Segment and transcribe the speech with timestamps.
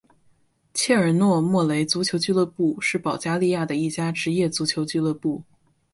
[0.73, 5.43] 切尔诺莫雷足球俱乐部是保加利亚的一家职业足球俱乐部。